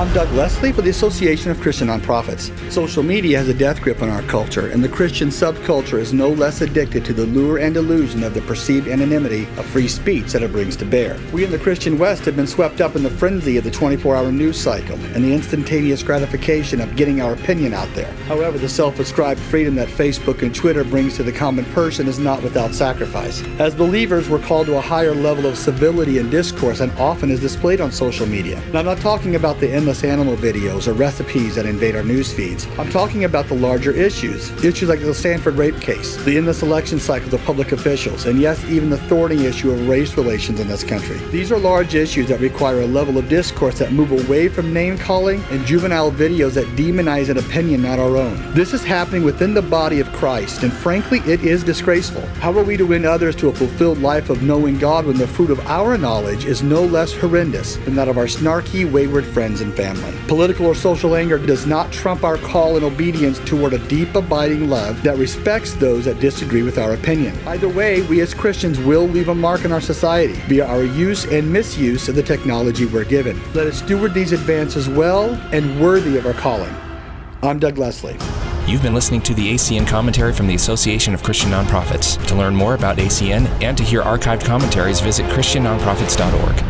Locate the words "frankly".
50.72-51.18